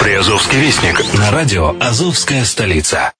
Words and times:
Приазовский 0.00 0.58
вестник 0.58 1.02
на 1.14 1.30
радио 1.30 1.74
«Азовская 1.80 2.44
столица». 2.44 3.12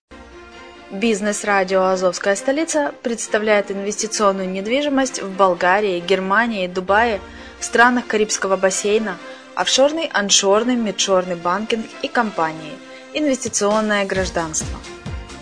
Бизнес-радио 0.91 1.85
«Азовская 1.85 2.37
столица» 2.37 2.93
представляет 3.03 3.71
инвестиционную 3.71 4.51
недвижимость 4.51 5.23
в 5.23 5.31
Болгарии, 5.31 6.01
Германии, 6.01 6.67
Дубае, 6.67 7.21
в 7.59 7.65
странах 7.65 8.07
Карибского 8.07 8.57
бассейна, 8.57 9.17
офшорный, 9.55 10.11
аншорный, 10.13 10.77
мидшорный 10.77 11.37
банкинг 11.37 11.87
и 12.03 12.09
компании, 12.09 12.73
инвестиционное 13.15 14.05
гражданство. 14.05 14.79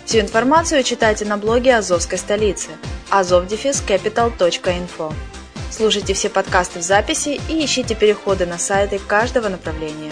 Всю 0.05 0.19
информацию 0.19 0.83
читайте 0.83 1.25
на 1.25 1.37
блоге 1.37 1.75
Азовской 1.75 2.17
столицы 2.17 2.69
azovdefiscapital.info. 3.11 5.13
Слушайте 5.71 6.13
все 6.13 6.29
подкасты 6.29 6.79
в 6.79 6.83
записи 6.83 7.41
и 7.49 7.65
ищите 7.65 7.95
переходы 7.95 8.45
на 8.45 8.59
сайты 8.59 8.99
каждого 8.99 9.49
направления. 9.49 10.11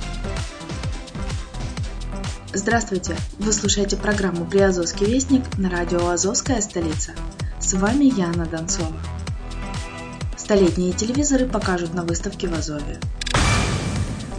Здравствуйте! 2.53 3.15
Вы 3.39 3.53
слушаете 3.53 3.95
программу 3.95 4.43
«Приазовский 4.43 5.05
вестник» 5.05 5.57
на 5.57 5.69
радио 5.69 6.09
«Азовская 6.09 6.59
столица». 6.59 7.11
С 7.61 7.73
вами 7.75 8.03
Яна 8.03 8.45
Донцова. 8.45 8.91
Столетние 10.35 10.91
телевизоры 10.91 11.45
покажут 11.45 11.93
на 11.93 12.03
выставке 12.03 12.49
в 12.49 12.53
Азове. 12.53 12.99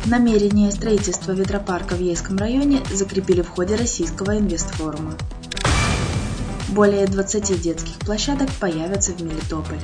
Намерение 0.05 0.71
строительства 0.71 1.33
ветропарка 1.33 1.95
в 1.95 2.01
Ейском 2.01 2.37
районе 2.37 2.83
закрепили 2.93 3.41
в 3.41 3.49
ходе 3.49 3.77
Российского 3.77 4.37
инвестфорума. 4.37 5.15
Более 6.69 7.07
20 7.07 7.63
детских 7.63 7.99
площадок 8.01 8.51
появятся 8.61 9.13
в 9.13 9.23
Мелитополе. 9.23 9.81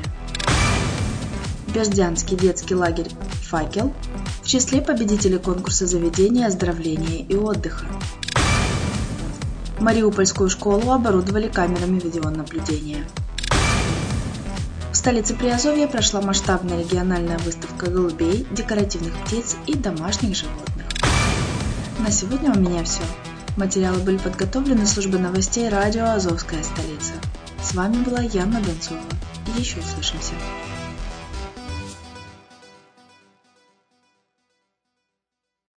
Бердянский 1.74 2.36
детский 2.36 2.74
лагерь 2.74 3.08
«Факел» 3.48 3.94
в 4.42 4.46
числе 4.46 4.80
победителей 4.80 5.38
конкурса 5.38 5.86
заведения 5.86 6.46
оздоровления 6.46 7.24
и 7.24 7.36
отдыха. 7.36 7.86
Мариупольскую 9.78 10.50
школу 10.50 10.90
оборудовали 10.90 11.48
камерами 11.48 12.00
видеонаблюдения. 12.00 13.04
В 14.90 14.96
столице 14.96 15.34
Приазовья 15.34 15.86
прошла 15.86 16.20
масштабная 16.20 16.80
региональная 16.80 17.38
выставка 17.38 17.90
голубей, 17.90 18.46
декоративных 18.50 19.14
птиц 19.24 19.56
и 19.66 19.74
домашних 19.74 20.34
животных. 20.36 20.86
На 21.98 22.10
сегодня 22.10 22.52
у 22.52 22.58
меня 22.58 22.82
все. 22.84 23.02
Материалы 23.56 23.98
были 24.00 24.18
подготовлены 24.18 24.86
службой 24.86 25.20
новостей 25.20 25.68
радио 25.68 26.04
«Азовская 26.06 26.62
столица». 26.62 27.12
С 27.62 27.74
вами 27.74 28.02
была 28.02 28.20
Яна 28.20 28.60
Донцова. 28.60 29.00
Еще 29.56 29.78
услышимся. 29.80 30.32